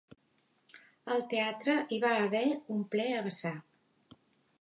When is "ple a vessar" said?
2.95-3.53